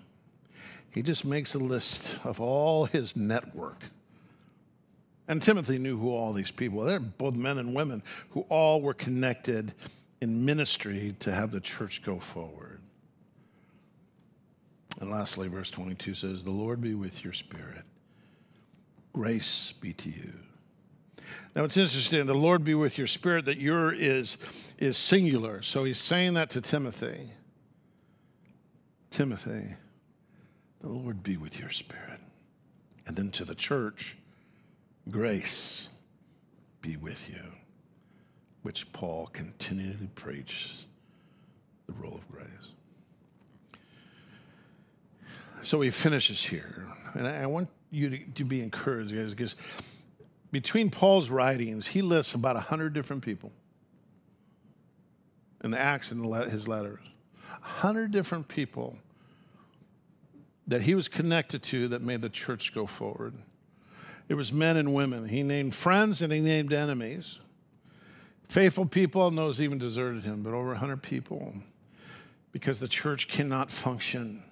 [0.94, 3.84] He just makes a list of all his network.
[5.28, 6.86] And Timothy knew who all these people were.
[6.86, 9.74] They're both men and women who all were connected
[10.20, 12.82] in ministry to have the church go forward.
[15.00, 17.84] And lastly, verse 22 says, The Lord be with your spirit.
[19.14, 20.34] Grace be to you.
[21.56, 24.38] Now it's interesting, the Lord be with your spirit, that your is,
[24.78, 25.62] is singular.
[25.62, 27.32] So he's saying that to Timothy.
[29.12, 29.76] Timothy,
[30.80, 32.20] the Lord be with your spirit.
[33.06, 34.18] And then to the church,
[35.10, 35.90] grace
[36.82, 37.44] be with you,
[38.64, 40.86] which Paul continually preached
[41.88, 42.48] the role of grace.
[45.62, 46.88] So he finishes here.
[47.14, 49.56] And I want you to, to be encouraged, guys, because
[50.52, 53.52] between Paul's writings, he lists about 100 different people
[55.64, 57.00] in the Acts and his letters.
[57.62, 58.98] 100 different people
[60.68, 63.34] that he was connected to that made the church go forward.
[64.30, 65.28] It was men and women.
[65.28, 67.40] He named friends and he named enemies.
[68.48, 71.54] faithful people, and those even deserted him, but over 100 people
[72.52, 74.44] because the church cannot function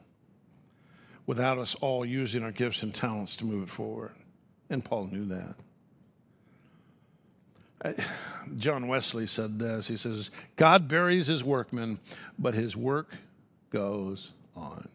[1.26, 4.14] without us all using our gifts and talents to move it forward.
[4.70, 5.56] And Paul knew that.
[8.56, 12.00] John Wesley said this He says, God buries his workmen,
[12.38, 13.12] but his work
[13.70, 14.88] goes on.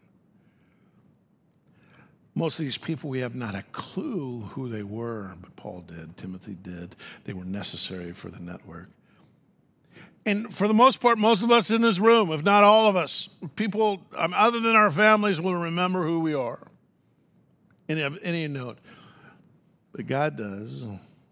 [2.37, 6.17] Most of these people, we have not a clue who they were, but Paul did,
[6.17, 6.95] Timothy did.
[7.23, 8.89] They were necessary for the network.
[10.25, 12.97] And for the most part, most of us in this room, if not all of
[12.97, 16.59] us, people um, other than our families will remember who we are.
[17.87, 18.79] Any, any note.
[19.93, 20.83] But God does.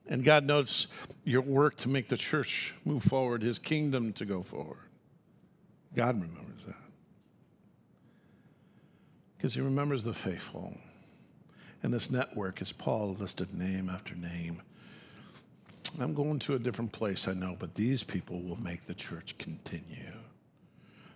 [0.07, 0.87] And God notes
[1.23, 4.77] your work to make the church move forward, his kingdom to go forward.
[5.95, 6.75] God remembers that.
[9.37, 10.75] Because he remembers the faithful.
[11.83, 14.61] And this network, as Paul listed name after name,
[15.99, 19.35] I'm going to a different place, I know, but these people will make the church
[19.37, 20.13] continue.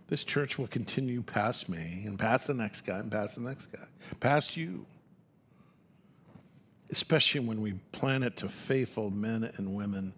[0.07, 3.67] This church will continue past me and past the next guy and past the next
[3.67, 3.85] guy,
[4.19, 4.85] past you.
[6.89, 10.13] Especially when we plan it to faithful men and women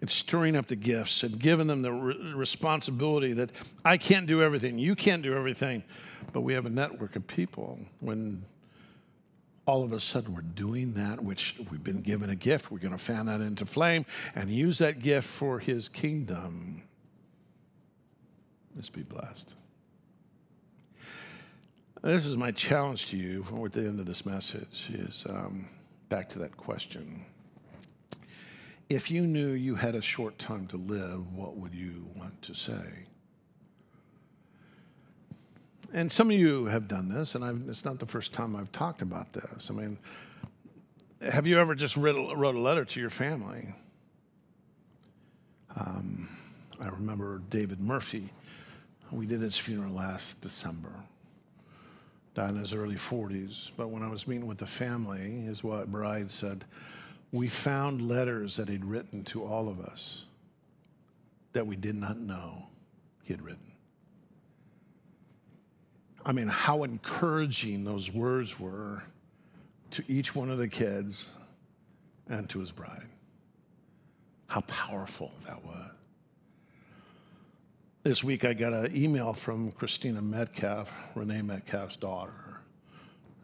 [0.00, 3.50] and stirring up the gifts and giving them the re- responsibility that
[3.84, 5.82] I can't do everything, you can't do everything,
[6.32, 7.78] but we have a network of people.
[8.00, 8.42] When
[9.66, 12.70] all of a sudden we're doing that which we've been given a gift.
[12.70, 16.82] We're going to fan that into flame and use that gift for his kingdom.
[18.76, 19.56] Let's be blessed.
[22.02, 25.66] This is my challenge to you at the end of this message is um,
[26.08, 27.24] back to that question.
[28.88, 32.54] If you knew you had a short time to live, what would you want to
[32.54, 33.06] say?
[35.92, 38.70] And some of you have done this, and I've, it's not the first time I've
[38.70, 39.70] talked about this.
[39.70, 39.98] I mean,
[41.20, 43.74] have you ever just wrote, wrote a letter to your family?
[45.74, 46.28] Um,
[46.80, 48.30] I remember David Murphy.
[49.10, 50.92] We did his funeral last December.
[52.36, 53.70] Died in his early 40s.
[53.78, 56.66] But when I was meeting with the family, his bride said,
[57.32, 60.26] We found letters that he'd written to all of us
[61.54, 62.66] that we did not know
[63.22, 63.72] he had written.
[66.26, 69.02] I mean, how encouraging those words were
[69.92, 71.30] to each one of the kids
[72.28, 73.08] and to his bride.
[74.48, 75.90] How powerful that was.
[78.06, 82.60] This week I got an email from Christina Metcalf, Renee Metcalf's daughter.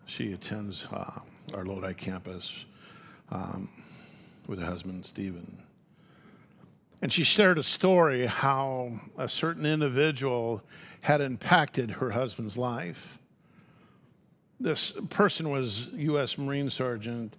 [0.07, 1.19] She attends uh,
[1.53, 2.65] our Lodi campus
[3.33, 3.69] um,
[4.47, 5.61] with her husband, Stephen.
[7.03, 10.63] And she shared a story how a certain individual
[11.01, 13.19] had impacted her husband's life.
[14.61, 16.39] This person was U.S.
[16.39, 17.37] Marine Sergeant,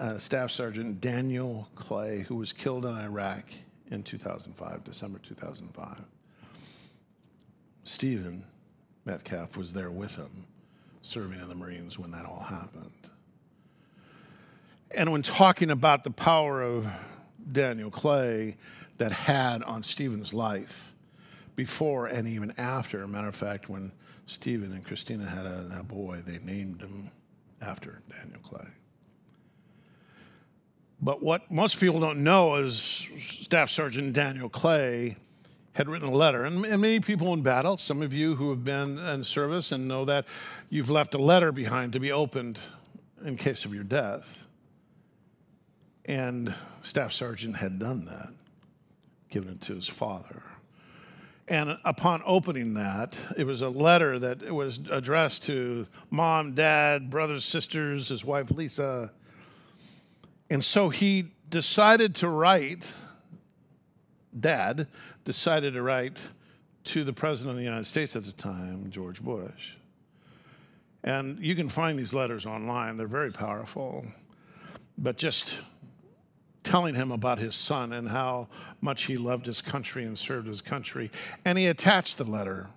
[0.00, 3.44] uh, Staff Sergeant Daniel Clay, who was killed in Iraq
[3.92, 6.02] in 2005, December 2005.
[7.84, 8.44] Stephen
[9.04, 10.46] Metcalf was there with him,
[11.02, 12.90] serving in the Marines when that all happened.
[14.90, 16.86] And when talking about the power of
[17.50, 18.56] Daniel Clay
[18.98, 20.92] that had on Stephen's life
[21.56, 23.06] before and even after.
[23.06, 23.92] matter of fact, when
[24.26, 27.10] Stephen and Christina had a, a boy, they named him
[27.60, 28.66] after Daniel Clay.
[31.00, 35.16] But what most people don't know is Staff Sergeant Daniel Clay
[35.74, 36.44] had written a letter.
[36.44, 40.04] And, many people in battle, some of you who have been in service and know
[40.06, 40.26] that,
[40.70, 42.58] you've left a letter behind to be opened
[43.24, 44.46] in case of your death.
[46.06, 48.32] And Staff Sergeant had done that,
[49.30, 50.42] given it to his father.
[51.48, 57.44] And upon opening that, it was a letter that was addressed to mom, dad, brothers,
[57.44, 59.12] sisters, his wife Lisa.
[60.50, 62.86] And so he decided to write,
[64.38, 64.88] dad
[65.24, 66.16] decided to write
[66.84, 69.76] to the president of the United States at the time, George Bush.
[71.02, 74.06] And you can find these letters online, they're very powerful.
[74.96, 75.58] But just
[76.62, 78.48] telling him about his son and how
[78.80, 81.10] much he loved his country and served his country.
[81.44, 82.68] And he attached the letter,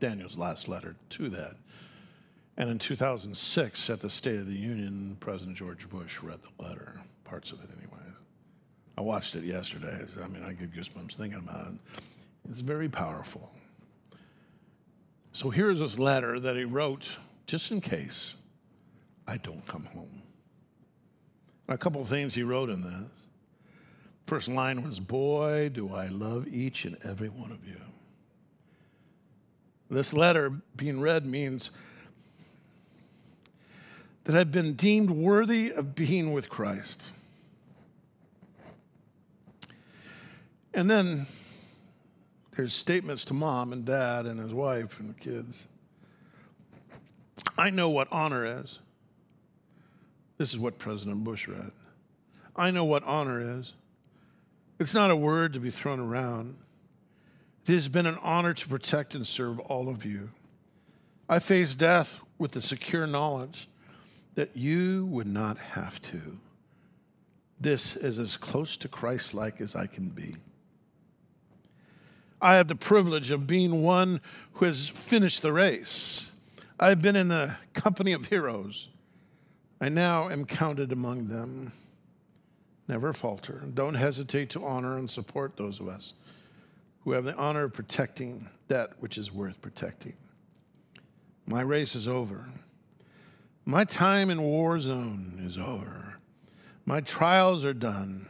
[0.00, 1.56] Daniel's last letter, to that.
[2.56, 6.98] And in 2006, at the State of the Union, President George Bush read the letter,
[7.24, 8.05] parts of it, anyways.
[8.96, 9.98] I watched it yesterday.
[10.22, 11.80] I mean, I get goosebumps thinking about it.
[12.48, 13.50] It's very powerful.
[15.32, 18.36] So here's this letter that he wrote just in case
[19.28, 20.22] I don't come home.
[21.68, 23.10] A couple of things he wrote in this.
[24.26, 27.80] First line was, Boy, do I love each and every one of you.
[29.90, 31.70] This letter being read means
[34.24, 37.12] that I've been deemed worthy of being with Christ.
[40.76, 41.24] And then
[42.54, 45.66] there's statements to mom and dad and his wife and the kids.
[47.56, 48.78] I know what honor is.
[50.36, 51.70] This is what President Bush read.
[52.54, 53.72] I know what honor is.
[54.78, 56.56] It's not a word to be thrown around.
[57.66, 60.28] It has been an honor to protect and serve all of you.
[61.26, 63.66] I face death with the secure knowledge
[64.34, 66.38] that you would not have to.
[67.58, 70.34] This is as close to Christ like as I can be.
[72.40, 74.20] I have the privilege of being one
[74.54, 76.32] who has finished the race.
[76.78, 78.88] I've been in the company of heroes.
[79.80, 81.72] I now am counted among them.
[82.88, 83.62] Never falter.
[83.74, 86.14] Don't hesitate to honor and support those of us
[87.00, 90.14] who have the honor of protecting that which is worth protecting.
[91.46, 92.48] My race is over.
[93.64, 96.18] My time in war zone is over.
[96.84, 98.28] My trials are done.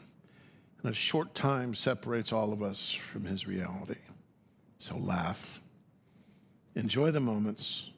[0.86, 3.98] A short time separates all of us from his reality.
[4.78, 5.60] So laugh,
[6.76, 7.90] enjoy the moments,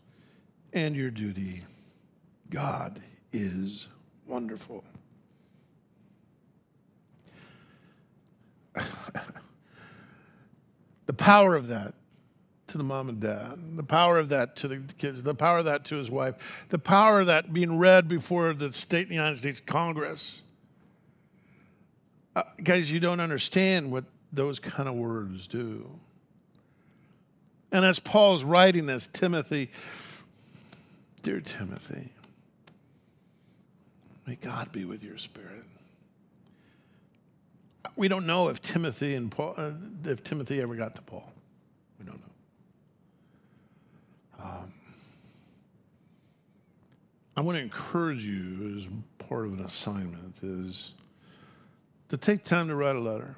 [0.72, 1.64] and your duty.
[2.49, 2.99] God
[3.30, 3.89] is
[4.26, 4.84] wonderful.
[11.05, 11.93] the power of that
[12.68, 15.66] to the mom and dad, the power of that to the kids, the power of
[15.66, 19.14] that to his wife, the power of that being read before the state of the
[19.14, 20.41] United States Congress.
[22.39, 25.91] Uh, guys, you don't understand what those kind of words do.
[27.72, 29.70] And as Paul's writing this, Timothy,
[31.22, 32.12] dear Timothy,
[34.24, 35.64] may God be with your spirit.
[37.97, 39.72] We don't know if Timothy and Paul, uh,
[40.05, 41.32] if Timothy ever got to Paul.
[41.99, 44.45] We don't know.
[44.45, 44.72] Um,
[47.36, 48.86] I want to encourage you as
[49.26, 50.93] part of an assignment is
[52.09, 53.37] to take time to write a letter.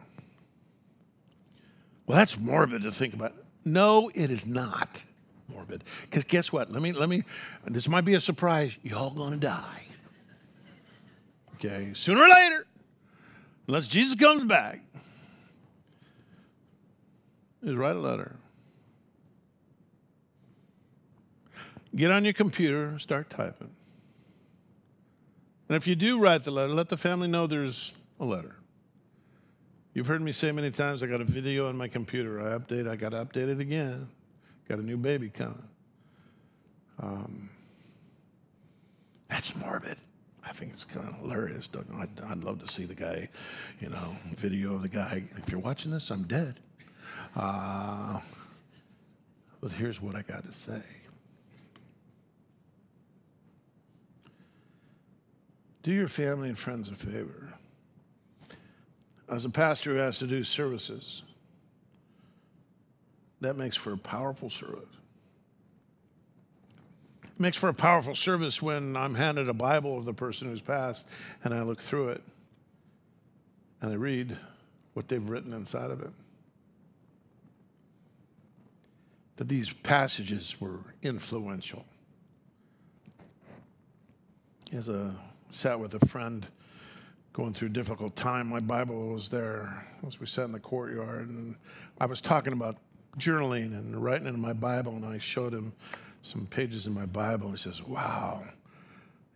[2.06, 3.34] Well, that's morbid to think about.
[3.64, 5.04] No, it is not
[5.48, 5.84] morbid.
[6.02, 6.70] Because guess what?
[6.70, 7.24] Let me, let me,
[7.66, 8.76] this might be a surprise.
[8.82, 9.84] Y'all gonna die.
[11.56, 12.66] Okay, sooner or later,
[13.68, 14.80] unless Jesus comes back,
[17.62, 18.36] is write a letter.
[21.94, 23.70] Get on your computer, start typing.
[25.68, 28.56] And if you do write the letter, let the family know there's a letter.
[29.92, 32.40] You've heard me say many times, I got a video on my computer.
[32.40, 34.08] I update, I got to update it again.
[34.68, 35.68] Got a new baby coming.
[37.00, 37.50] Um,
[39.28, 39.96] that's morbid.
[40.44, 41.68] I think it's kind of hilarious.
[41.98, 43.28] I'd, I'd, love to see the guy,
[43.80, 45.24] you know, video of the guy.
[45.36, 46.60] If you're watching this, I'm dead.
[47.34, 48.20] Uh,
[49.60, 50.82] but here's what I got to say.
[55.82, 57.54] Do your family and friends a favor
[59.30, 61.22] as a pastor who has to do services,
[63.40, 64.84] that makes for a powerful service.
[67.24, 70.60] It makes for a powerful service when I'm handed a Bible of the person who's
[70.60, 71.08] passed
[71.44, 72.22] and I look through it
[73.80, 74.36] and I read
[74.94, 76.10] what they've written inside of it.
[79.36, 81.86] That these passages were influential.
[84.72, 85.14] As a
[85.48, 86.46] sat with a friend
[87.32, 88.48] going through a difficult time.
[88.48, 91.56] My Bible was there as we sat in the courtyard, and
[92.00, 92.76] I was talking about
[93.18, 95.72] journaling and writing in my Bible, and I showed him
[96.22, 98.42] some pages in my Bible, he says, Wow,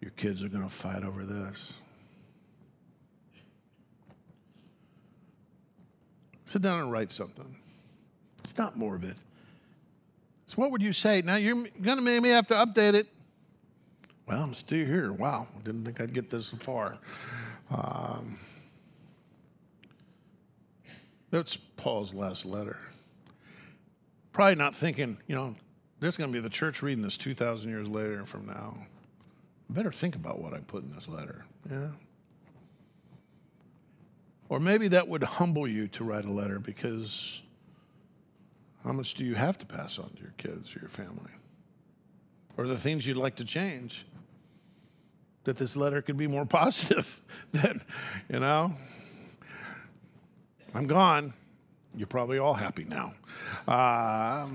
[0.00, 1.74] your kids are going to fight over this.
[6.44, 7.56] Sit down and write something.
[8.40, 9.16] It's not morbid.
[10.46, 11.22] So, what would you say?
[11.22, 13.06] Now, you're going to make me have to update it.
[14.26, 15.12] Well, I'm still here.
[15.12, 16.98] Wow, I didn't think I'd get this far.
[17.70, 18.38] Um,
[21.30, 22.78] that's Paul's last letter.
[24.32, 25.54] Probably not thinking, you know,
[26.00, 28.76] there's going to be the church reading this 2,000 years later from now.
[28.76, 31.44] I better think about what I put in this letter.
[31.70, 31.90] Yeah.
[34.48, 37.40] Or maybe that would humble you to write a letter because
[38.84, 41.32] how much do you have to pass on to your kids or your family?
[42.56, 44.04] Or the things you'd like to change?
[45.44, 47.20] That this letter could be more positive.
[47.52, 47.80] than,
[48.28, 48.72] you know,
[50.74, 51.32] I'm gone.
[51.96, 53.14] You're probably all happy now.
[53.68, 54.48] Uh,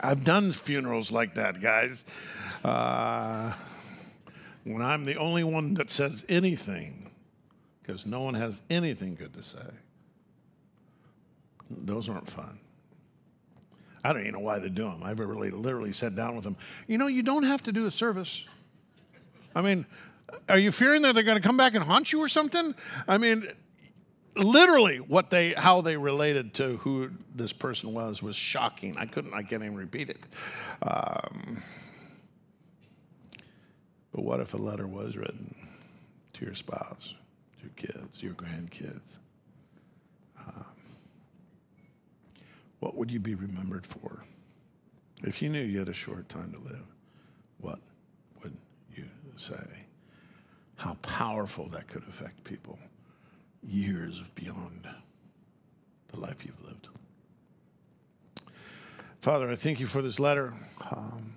[0.00, 2.04] I've done funerals like that, guys.
[2.64, 3.52] Uh,
[4.64, 7.10] when I'm the only one that says anything,
[7.82, 9.58] because no one has anything good to say,
[11.70, 12.58] those aren't fun.
[14.04, 15.02] I don't even know why they do them.
[15.04, 16.56] I've really literally sat down with them.
[16.86, 18.44] You know, you don't have to do a service.
[19.56, 19.86] I mean,
[20.50, 22.74] are you fearing that they're going to come back and haunt you or something?
[23.08, 23.48] I mean,
[24.36, 28.94] literally what they how they related to who this person was was shocking.
[28.98, 30.18] I couldn't I can't even repeat it.
[30.82, 31.62] Um,
[34.12, 35.54] but what if a letter was written
[36.34, 37.14] to your spouse,
[37.56, 39.16] to your kids, your grandkids?
[40.38, 40.66] Um,
[42.80, 44.22] what would you be remembered for?
[45.22, 46.84] If you knew you had a short time to live,
[47.58, 47.78] what
[49.40, 49.86] say?
[50.76, 52.78] How powerful that could affect people
[53.62, 54.88] years beyond
[56.08, 56.88] the life you've lived.
[59.20, 60.54] Father, I thank you for this letter.
[60.90, 61.34] Um,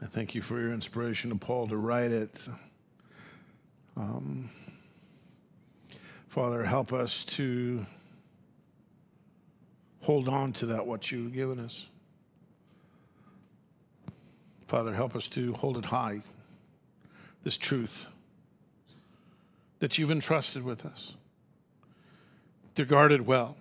[0.00, 2.48] I thank you for your inspiration of Paul to write it.
[3.96, 4.48] Um,
[6.28, 7.84] Father, help us to
[10.00, 11.86] hold on to that, what you've given us.
[14.72, 16.22] Father, help us to hold it high,
[17.44, 18.06] this truth
[19.80, 21.14] that you've entrusted with us.
[22.76, 23.58] To guard it well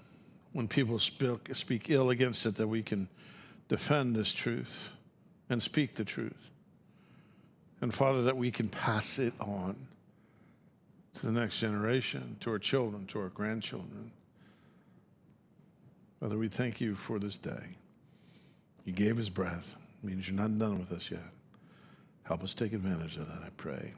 [0.53, 3.09] when people speak, speak ill against it, that we can
[3.67, 4.91] defend this truth
[5.49, 6.49] and speak the truth.
[7.81, 9.75] And Father, that we can pass it on
[11.15, 14.13] to the next generation, to our children, to our grandchildren.
[16.21, 17.75] Father, we thank you for this day.
[18.85, 21.21] You gave us breath, it means you're not done with us yet.
[22.23, 23.93] Help us take advantage of that, I pray.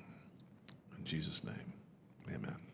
[0.97, 1.73] In Jesus' name.
[2.29, 2.72] Amen.